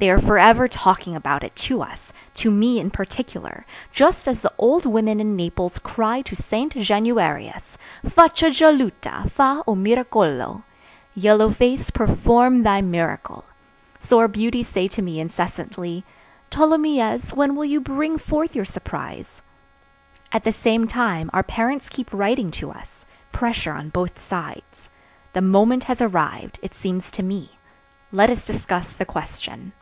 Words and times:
They 0.00 0.08
are 0.08 0.18
forever 0.18 0.66
talking 0.66 1.14
about 1.14 1.44
it 1.44 1.54
to 1.56 1.82
us, 1.82 2.10
to 2.36 2.50
me 2.50 2.80
in 2.80 2.90
particular, 2.90 3.66
just 3.92 4.26
as 4.26 4.40
the 4.40 4.50
old 4.56 4.86
women 4.86 5.20
in 5.20 5.36
Naples 5.36 5.78
cry 5.78 6.22
to 6.22 6.34
Saint 6.34 6.72
Januarius, 6.74 7.76
'Faccia 8.02 8.46
gialluta, 8.50 9.28
fa 9.30 9.62
o 9.66 9.74
miracolo, 9.74 10.62
Yellow 11.14 11.50
face, 11.50 11.90
perform 11.90 12.62
thy 12.62 12.80
miracle,' 12.80 13.44
so 13.98 14.18
our 14.20 14.26
beauties 14.26 14.68
say 14.70 14.88
to 14.88 15.02
me 15.02 15.20
incessantly, 15.20 16.02
'Tholomyès, 16.50 17.34
when 17.34 17.54
will 17.54 17.66
you 17.66 17.78
bring 17.78 18.16
forth 18.16 18.56
your 18.56 18.64
surprise?' 18.64 19.42
At 20.32 20.44
the 20.44 20.50
same 20.52 20.86
time 20.86 21.28
our 21.34 21.42
parents 21.42 21.90
keep 21.90 22.08
writing 22.14 22.50
to 22.52 22.70
us. 22.70 23.04
Pressure 23.32 23.74
on 23.74 23.90
both 23.90 24.18
sides. 24.18 24.88
The 25.34 25.42
moment 25.42 25.84
has 25.84 26.00
arrived, 26.00 26.58
it 26.62 26.72
seems 26.72 27.10
to 27.10 27.22
me; 27.22 27.58
let 28.10 28.30
us 28.30 28.46
discuss 28.46 28.96
the 28.96 29.04
question." 29.04 29.74